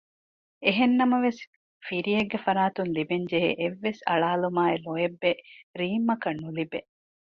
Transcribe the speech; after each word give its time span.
އެހެން 0.63 0.95
ނަމަވެސް 0.99 1.41
ފިރިއެއްގެ 1.85 2.39
ފަރާތުން 2.45 2.91
ލިބެންޖެހޭ 2.97 3.51
އެއްވެސް 3.59 4.01
އަޅާލުމާއި 4.09 4.75
ލޯތްބެއް 4.85 5.41
ރީމްއަކަށް 5.79 6.41
ނުލިބޭ 6.43 6.79